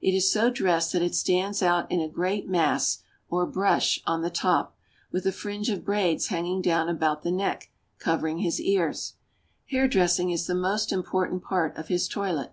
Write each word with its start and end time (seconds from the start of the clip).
It 0.00 0.14
is 0.14 0.30
so 0.30 0.52
c]ii.'ssL(] 0.54 0.78
t]i 0.92 0.98
il 1.00 1.04
It 1.04 1.16
stinds 1.16 1.60
out 1.60 1.90
in 1.90 1.98
a 2.00 2.08
great 2.08 2.48
mass 2.48 3.02
or 3.28 3.44
brush 3.44 4.00
on 4.06 4.22
the 4.22 4.30
top, 4.30 4.76
with 5.10 5.26
a 5.26 5.32
fringe 5.32 5.68
of 5.68 5.84
braids 5.84 6.28
hanging 6.28 6.62
down 6.62 6.88
about 6.88 7.22
the 7.24 7.32
neck, 7.32 7.72
covering 7.98 8.38
his 8.38 8.60
ears. 8.60 9.14
Hairdressing 9.68 10.30
is 10.30 10.46
the 10.46 10.54
most 10.54 10.92
important 10.92 11.42
part 11.42 11.76
of 11.76 11.88
his 11.88 12.06
toilet. 12.06 12.52